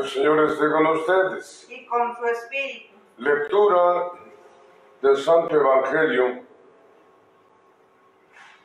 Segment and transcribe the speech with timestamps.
[0.00, 1.66] El Señor esté con ustedes.
[1.68, 2.96] y con su espíritu.
[3.18, 4.12] Lectura
[5.02, 6.42] del Santo Evangelio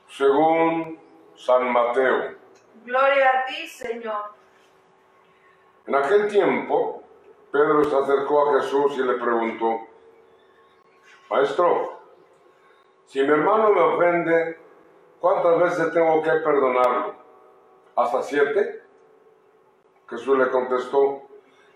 [0.07, 0.97] según
[1.35, 2.35] San Mateo.
[2.85, 4.31] Gloria a ti, Señor.
[5.87, 7.03] En aquel tiempo,
[7.51, 9.81] Pedro se acercó a Jesús y le preguntó,
[11.29, 11.99] Maestro,
[13.07, 14.57] si mi hermano me ofende,
[15.19, 17.13] ¿cuántas veces tengo que perdonarlo?
[17.97, 18.83] ¿Hasta siete?
[20.07, 21.24] Jesús le contestó,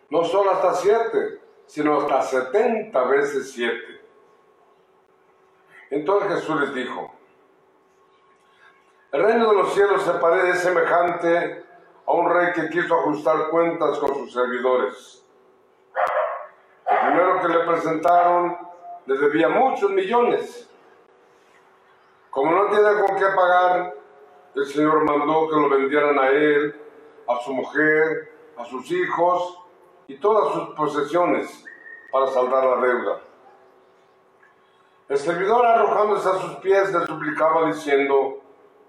[0.10, 4.02] no solo hasta siete, sino hasta setenta veces siete.
[5.92, 7.12] Entonces Jesús les dijo,
[9.12, 11.66] el reino de los cielos se parece semejante
[12.06, 15.26] a un rey que quiso ajustar cuentas con sus servidores.
[16.88, 18.58] El primero que le presentaron
[19.06, 20.70] le debía muchos millones.
[22.30, 23.96] Como no tiene con qué pagar,
[24.56, 26.80] el Señor mandó que lo vendieran a él,
[27.28, 29.60] a su mujer, a sus hijos
[30.10, 31.64] y todas sus posesiones
[32.12, 33.20] para saldar la deuda.
[35.08, 38.40] El servidor arrojándose a sus pies le suplicaba diciendo,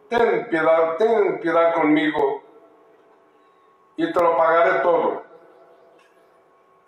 [0.09, 2.43] ten piedad, ten piedad conmigo
[3.97, 5.23] y te lo pagaré todo.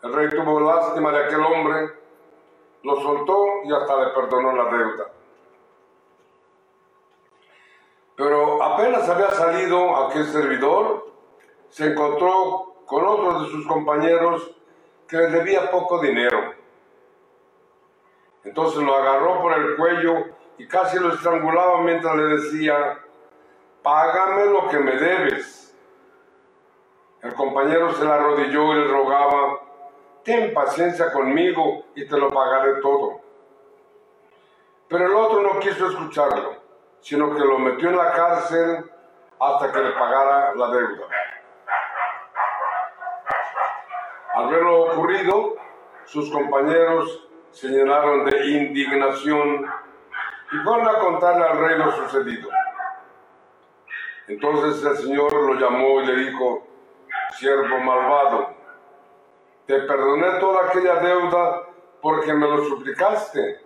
[0.03, 1.93] El rey tuvo lástima de aquel hombre,
[2.85, 5.11] lo soltó y hasta le perdonó la deuda.
[8.17, 11.13] Pero apenas había salido aquel servidor,
[11.69, 14.51] se encontró con otro de sus compañeros
[15.09, 16.55] que le debía poco dinero.
[18.45, 20.27] Entonces lo agarró por el cuello
[20.59, 22.99] y casi lo estrangulaba mientras le decía,
[23.83, 25.77] págame lo que me debes.
[27.23, 29.61] El compañero se le arrodilló y le rogaba,
[30.25, 33.21] ten paciencia conmigo y te lo pagaré todo.
[34.89, 36.57] Pero el otro no quiso escucharlo,
[37.01, 38.91] sino que lo metió en la cárcel
[39.39, 41.07] hasta que le pagara la deuda.
[44.43, 45.55] Al ver lo ocurrido,
[46.05, 49.65] sus compañeros se llenaron de indignación
[50.51, 52.49] y fueron a contarle al rey lo sucedido.
[54.27, 56.67] Entonces el Señor lo llamó y le dijo,
[57.39, 58.49] siervo malvado,
[59.67, 61.69] te perdoné toda aquella deuda
[62.01, 63.61] porque me lo suplicaste.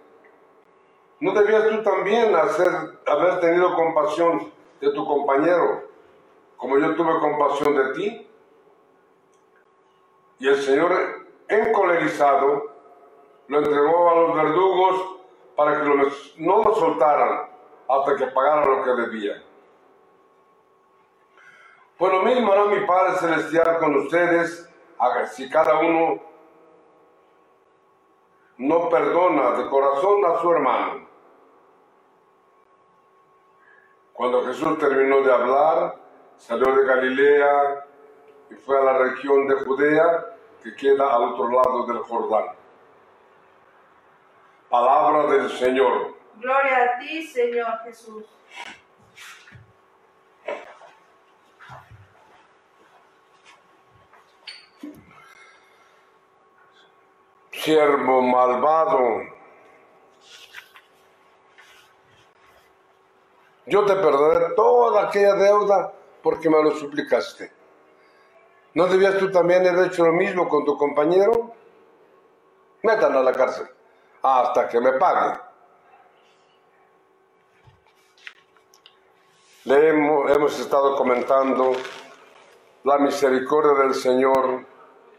[1.21, 2.69] ¿No debías tú también hacer,
[3.07, 5.89] haber tenido compasión de tu compañero,
[6.59, 8.26] como yo tuve compasión de ti?
[10.39, 10.93] Y el Señor,
[11.49, 12.73] encolerizado,
[13.49, 15.17] lo entregó a los verdugos
[15.57, 15.89] para que
[16.39, 17.49] no lo soltaran
[17.89, 19.43] hasta que pagara lo que debía.
[21.97, 24.69] Pues lo mismo hará mi Padre Celestial con ustedes,
[25.33, 26.21] si cada uno
[28.59, 31.07] no perdona de corazón a su hermano.
[34.13, 35.97] Cuando Jesús terminó de hablar,
[36.37, 37.86] salió de Galilea
[38.51, 42.47] y fue a la región de Judea que queda al otro lado del Jordán.
[44.69, 46.15] Palabra del Señor.
[46.37, 48.25] Gloria a ti, Señor Jesús.
[57.53, 59.23] Siervo malvado,
[63.67, 65.93] yo te perdoné toda aquella deuda
[66.23, 67.56] porque me lo suplicaste.
[68.77, 71.51] ¿No debías tú también haber hecho lo mismo con tu compañero?
[72.83, 73.67] Métanlo a la cárcel
[74.23, 75.39] hasta que me pague.
[79.65, 81.73] Le hemos, estado comentando
[82.85, 84.67] la misericordia del Señor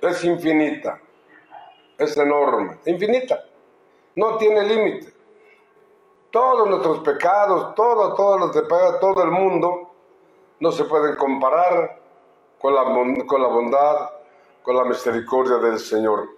[0.01, 1.01] es infinita,
[1.97, 3.43] es enorme, infinita,
[4.17, 5.13] no tiene límite.
[6.29, 9.89] Todos nuestros pecados, todo, todos los de pega todo el mundo,
[10.59, 12.06] no se pueden comparar
[12.61, 12.83] con la,
[13.25, 14.09] con la bondad,
[14.63, 16.29] con la misericordia del Señor.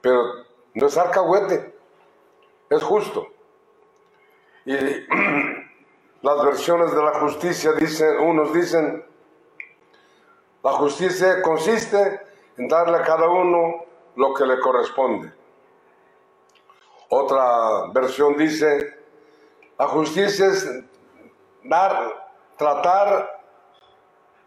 [0.00, 0.22] Pero
[0.74, 1.74] no es alcahuete,
[2.70, 3.26] es justo.
[4.64, 4.74] Y
[6.22, 9.04] las versiones de la justicia dicen, unos dicen,
[10.62, 12.20] la justicia consiste
[12.56, 13.84] en darle a cada uno
[14.16, 15.32] lo que le corresponde.
[17.08, 18.98] Otra versión dice,
[19.78, 20.84] la justicia es
[21.64, 23.31] dar, tratar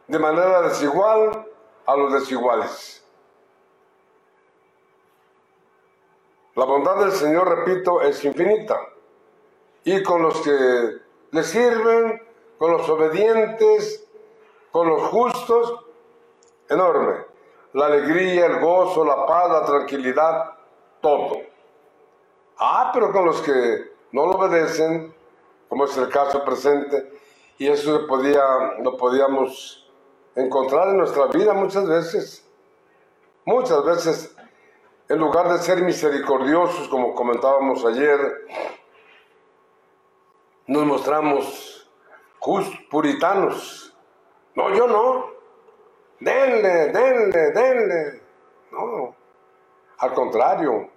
[0.08, 1.48] de manera desigual
[1.86, 3.04] a los desiguales.
[6.56, 8.80] La bondad del Señor, repito, es infinita.
[9.84, 10.98] Y con los que
[11.32, 12.22] le sirven,
[12.58, 14.08] con los obedientes,
[14.72, 15.86] con los justos,
[16.70, 17.26] enorme.
[17.74, 20.54] La alegría, el gozo, la paz, la tranquilidad,
[21.02, 21.42] todo.
[22.58, 25.14] Ah, pero con los que no lo obedecen,
[25.68, 27.12] como es el caso presente,
[27.58, 28.44] y eso se podía,
[28.82, 29.85] lo podíamos
[30.36, 32.46] encontrar en nuestra vida muchas veces.
[33.46, 34.36] Muchas veces,
[35.08, 38.20] en lugar de ser misericordiosos, como comentábamos ayer,
[40.68, 41.90] nos mostramos
[42.40, 43.96] just puritanos.
[44.56, 45.36] No, yo no.
[46.20, 48.22] Denle, denle, denle.
[48.72, 49.16] No,
[50.00, 50.90] al contrario.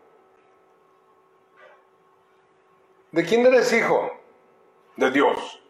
[3.13, 4.11] ¿De quién eres hijo?
[4.97, 5.63] De Dios.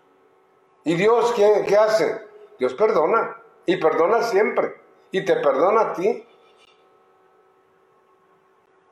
[0.85, 2.27] ¿Y Dios qué, qué hace?
[2.59, 3.37] Dios perdona.
[3.69, 4.81] Y perdona siempre.
[5.11, 6.27] Y te perdona a ti.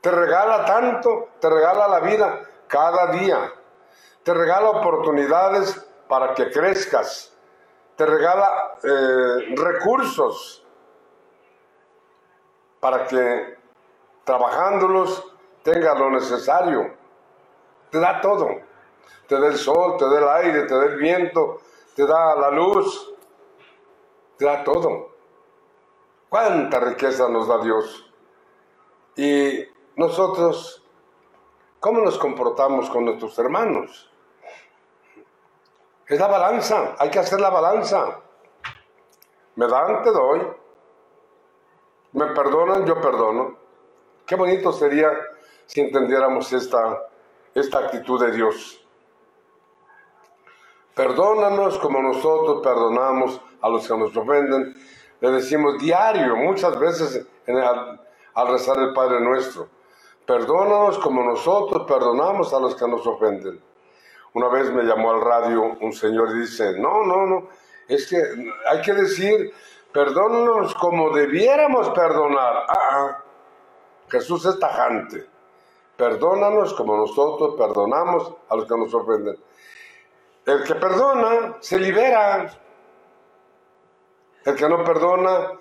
[0.02, 3.55] Te regala tanto, te regala la vida cada día.
[4.23, 7.34] Te regala oportunidades para que crezcas.
[7.96, 10.62] Te regala eh, recursos
[12.78, 13.56] para que
[14.25, 15.25] trabajándolos
[15.62, 16.94] tengas lo necesario.
[17.88, 18.61] Te da todo.
[19.26, 21.62] Te da el sol, te da el aire, te da el viento,
[21.94, 23.16] te da la luz,
[24.44, 25.11] da todo.
[26.29, 28.12] ¿Cuánta riqueza nos da Dios?
[29.17, 30.85] Y nosotros,
[31.81, 34.11] ¿cómo nos comportamos con nuestros hermanos?
[36.06, 38.21] Es la balanza, hay que hacer la balanza.
[39.56, 40.47] Me dan, te doy.
[42.12, 43.56] Me perdonan, yo perdono.
[44.27, 45.11] Qué bonito sería
[45.67, 47.09] si entendiéramos esta,
[47.55, 48.87] esta actitud de Dios.
[50.94, 54.75] Perdónanos como nosotros perdonamos a los que nos ofenden.
[55.20, 57.26] Le decimos diario, muchas veces
[58.35, 59.69] al rezar el Padre nuestro.
[60.26, 63.61] Perdónanos como nosotros perdonamos a los que nos ofenden.
[64.35, 67.49] Una vez me llamó al radio un señor y dice, no, no, no,
[67.88, 68.17] es que
[68.69, 69.53] hay que decir,
[69.93, 72.67] perdónanos como debiéramos perdonar.
[72.69, 73.25] Ah, ah.
[74.09, 75.26] Jesús es tajante.
[75.97, 79.37] Perdónanos como nosotros perdonamos a los que nos ofenden.
[80.44, 82.50] El que perdona se libera.
[84.47, 85.59] El que no perdona,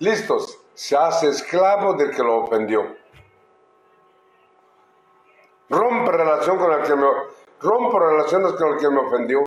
[0.00, 2.96] listos, se hace esclavo del que lo ofendió.
[5.70, 7.06] Rompe relación con el que me
[7.60, 9.44] rompo relaciones con el que me ofendió.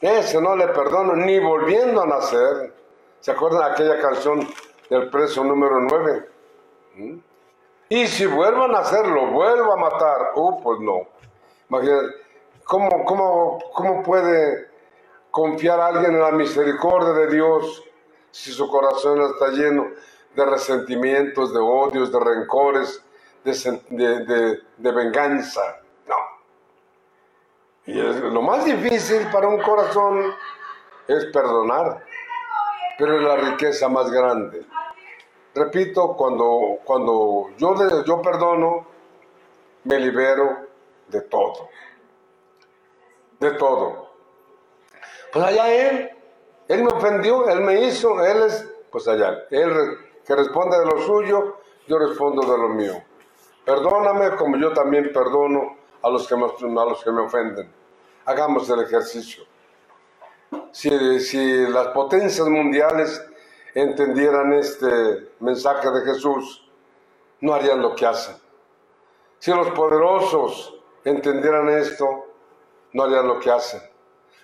[0.00, 2.74] Ese no le perdono ni volviendo a nacer.
[3.20, 4.48] ¿Se acuerdan de aquella canción
[4.90, 6.28] del preso número 9?
[6.96, 7.18] ¿Mm?
[7.90, 10.32] Y si vuelvo a nacer, lo vuelvo a matar.
[10.34, 11.06] Uh, pues no.
[11.68, 12.06] Imagínate,
[12.64, 14.71] ¿cómo, cómo, cómo puede
[15.32, 17.82] confiar alguien en la misericordia de Dios
[18.30, 19.88] si su corazón está lleno
[20.36, 23.02] de resentimientos, de odios, de rencores,
[23.42, 25.80] de, venganza?
[27.84, 30.32] Y es, lo más difícil para un corazón
[31.08, 32.04] es perdonar,
[32.96, 34.64] pero es la riqueza más grande.
[35.54, 38.86] Repito, cuando, cuando yo, yo perdono,
[39.84, 40.58] me libero
[41.08, 41.68] de todo.
[43.40, 44.01] De todo.
[45.32, 46.10] Pues allá él,
[46.68, 49.72] él me ofendió, él me hizo, él es, pues allá, él
[50.26, 51.56] que responde de lo suyo,
[51.86, 53.02] yo respondo de lo mío.
[53.64, 57.72] Perdóname como yo también perdono a los que me, ofenden.
[58.26, 59.44] Hagamos el ejercicio.
[60.70, 63.24] Si, si las potencias mundiales
[63.74, 66.68] entendieran este mensaje de Jesús,
[67.40, 68.36] no harían lo que hacen.
[69.38, 72.26] Si los poderosos entendieran esto,
[72.92, 73.91] no harían lo que hacen.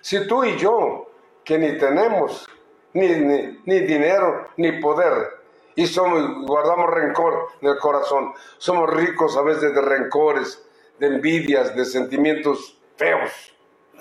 [0.01, 1.09] Si tú y yo,
[1.43, 2.47] que ni tenemos
[2.93, 5.39] ni, ni, ni dinero ni poder,
[5.75, 10.67] y somos, guardamos rencor en el corazón, somos ricos a veces de rencores,
[10.99, 13.31] de envidias, de sentimientos feos.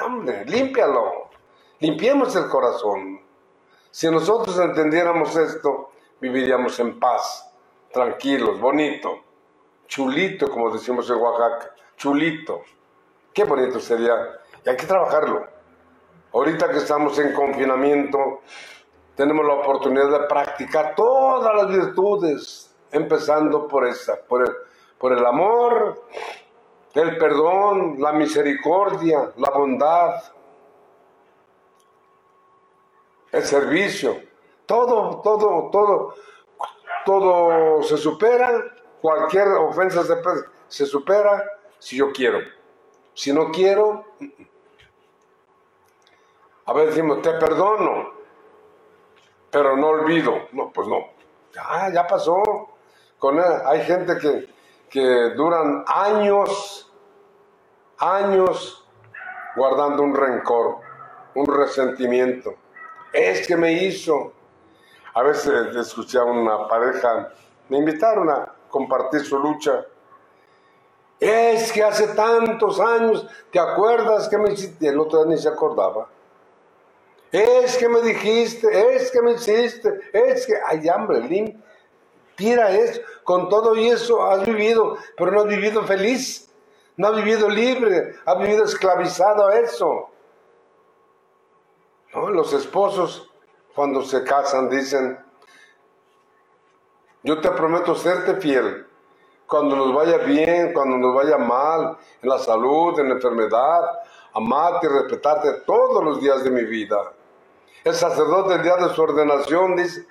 [0.05, 1.31] hombre, límpialo.
[1.79, 3.21] Limpiemos el corazón.
[3.93, 7.49] Si nosotros entendiéramos esto, viviríamos en paz,
[7.93, 9.23] tranquilos, bonito,
[9.87, 12.63] chulito, como decimos en Oaxaca, chulito.
[13.33, 14.15] Qué bonito sería.
[14.65, 15.58] Y hay que trabajarlo.
[16.33, 18.43] Ahorita que estamos en confinamiento,
[19.17, 24.55] tenemos la oportunidad de practicar todas las virtudes, empezando por esa, por el,
[24.99, 26.05] por el amor,
[26.95, 30.23] el perdón, la misericordia, la bondad,
[33.33, 34.21] el servicio.
[34.67, 36.15] Todo, todo, todo,
[37.07, 38.53] todo se supera,
[39.01, 40.15] cualquier ofensa se,
[40.69, 41.43] se supera
[41.79, 42.41] si yo quiero.
[43.15, 44.05] Si no quiero,
[46.69, 48.11] a veces decimos, te perdono,
[49.51, 50.35] pero no olvido.
[50.53, 50.99] No, pues no.
[51.55, 52.43] Ya, ya pasó.
[53.19, 54.55] Con hay gente que,
[54.91, 56.93] que duran años
[57.97, 58.87] años
[59.57, 60.77] guardando un rencor,
[61.37, 62.55] un resentimiento.
[63.15, 64.35] Es que me hizo.
[65.15, 67.33] A veces escuché a una pareja,
[67.71, 69.87] me invitaron a compartir su lucha.
[71.19, 74.89] Es que hace tantos años, ¿te acuerdas que me hiciste?
[74.89, 76.09] El otro día ni se acordaba.
[77.31, 81.57] Es que me dijiste, es que me hiciste, es que, ay, hambre,
[82.35, 86.51] tira eso, con todo y eso has vivido, pero no has vivido feliz,
[86.97, 90.09] no has vivido libre, has vivido esclavizado a eso.
[92.15, 93.31] Los esposos
[93.75, 95.19] cuando se casan dicen,
[97.23, 98.87] yo te prometo serte fiel,
[99.47, 104.01] cuando nos vaya bien, cuando nos vaya mal, en la salud, en la enfermedad,
[104.33, 107.13] amarte y respetarte todos los días de mi vida.
[107.89, 110.07] El sacerdote el día de su ordenación dice,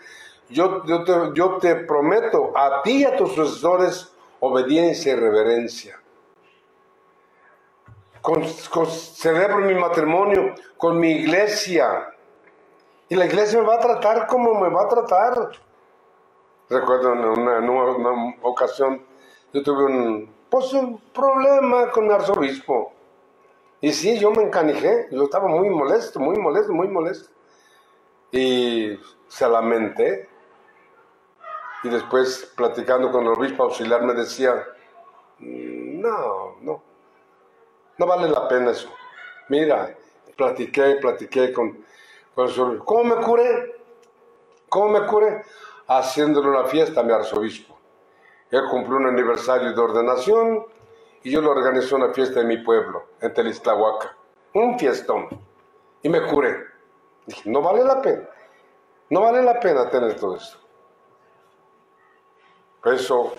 [0.50, 0.82] yo,
[1.62, 6.02] te, prometo a ti y a tus sucesores obediencia y reverencia.
[8.20, 12.16] Con, celebro mi matrimonio con mi iglesia.
[13.10, 15.52] Y la iglesia me va a tratar como me va a tratar.
[16.70, 19.06] Recuerdo en una, ocasión,
[19.54, 20.72] yo tuve un, pues,
[21.14, 22.92] problema con mi arzobispo.
[23.82, 27.37] Y sí, yo me encanijé, yo estaba muy molesto, muy molesto, muy molesto.
[28.32, 30.30] Y se lamenté.
[31.84, 34.66] Y después, platicando con el obispo auxiliar, me decía,
[35.40, 36.84] mm, no, no,
[37.98, 38.90] no vale la pena eso.
[39.50, 39.96] Mira,
[40.36, 41.84] platiqué, platiqué con,
[42.36, 43.76] con el ¿Cómo me curé?
[44.70, 45.44] ¿Cómo me curé?
[45.88, 47.78] Haciéndole una fiesta a mi arzobispo.
[48.52, 50.66] Él cumplió un aniversario de ordenación
[51.24, 54.16] y yo le organizé una fiesta en mi pueblo, en Telistlahuaca.
[54.54, 55.28] Un fiestón.
[56.02, 56.77] Y me curé.
[57.46, 58.30] No vale la pena.
[59.10, 60.58] No vale la pena tener todo esto.
[62.84, 63.34] Por eso,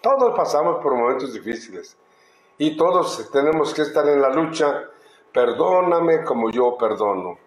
[0.00, 1.96] todos pasamos por momentos difíciles.
[2.58, 4.90] Y todos tenemos que estar en la lucha.
[5.32, 7.38] Perdóname como yo perdono.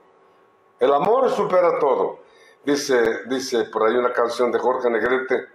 [0.79, 2.19] El amor supera todo.
[2.63, 5.47] Dice, dice por ahí una canción de Jorge Negrete.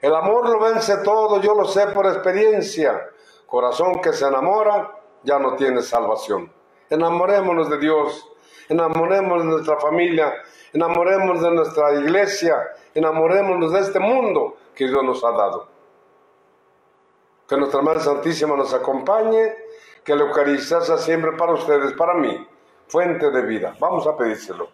[0.00, 3.10] El amor lo vence todo, yo lo sé por experiencia.
[3.46, 6.52] Corazón que se enamora ya no tiene salvación.
[6.88, 8.28] Enamorémonos de Dios,
[8.68, 10.34] enamorémonos de nuestra familia,
[10.72, 12.56] enamorémonos de nuestra iglesia,
[12.94, 15.68] enamorémonos de este mundo que Dios nos ha dado.
[17.48, 19.54] Que nuestra Madre Santísima nos acompañe,
[20.04, 22.46] que la Eucaristía sea siempre para ustedes, para mí,
[22.88, 23.76] fuente de vida.
[23.78, 24.68] Vamos a pedírselo.